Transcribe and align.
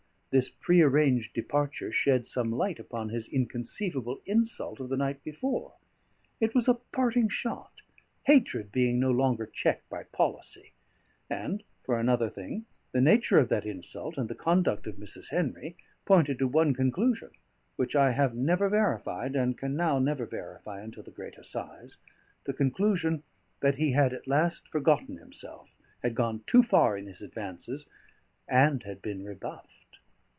This 0.33 0.49
pre 0.49 0.81
arranged 0.81 1.33
departure 1.33 1.91
shed 1.91 2.25
some 2.25 2.53
light 2.53 2.79
upon 2.79 3.09
his 3.09 3.27
inconceivable 3.27 4.21
insult 4.25 4.79
of 4.79 4.87
the 4.87 4.95
night 4.95 5.21
before; 5.25 5.73
it 6.39 6.55
was 6.55 6.69
a 6.69 6.75
parting 6.75 7.27
shot, 7.27 7.81
hatred 8.23 8.71
being 8.71 8.97
no 8.97 9.11
longer 9.11 9.45
checked 9.45 9.89
by 9.89 10.03
policy. 10.03 10.71
And, 11.29 11.63
for 11.83 11.99
another 11.99 12.29
thing, 12.29 12.65
the 12.93 13.01
nature 13.01 13.39
of 13.39 13.49
that 13.49 13.65
insult, 13.65 14.17
and 14.17 14.29
the 14.29 14.33
conduct 14.35 14.87
of 14.87 14.95
Mrs. 14.95 15.31
Henry, 15.31 15.75
pointed 16.05 16.39
to 16.39 16.47
one 16.47 16.73
conclusion, 16.73 17.31
which 17.75 17.93
I 17.93 18.13
have 18.13 18.33
never 18.33 18.69
verified, 18.69 19.35
and 19.35 19.57
can 19.57 19.75
now 19.75 19.99
never 19.99 20.25
verify 20.25 20.79
until 20.81 21.03
the 21.03 21.11
great 21.11 21.37
assize 21.37 21.97
the 22.45 22.53
conclusion 22.53 23.23
that 23.59 23.75
he 23.75 23.91
had 23.91 24.13
at 24.13 24.27
last 24.29 24.69
forgotten 24.69 25.17
himself, 25.17 25.75
had 26.03 26.15
gone 26.15 26.41
too 26.47 26.63
far 26.63 26.97
in 26.97 27.07
his 27.07 27.21
advances, 27.21 27.85
and 28.47 28.83
had 28.83 29.01
been 29.01 29.25
rebuffed. 29.25 29.75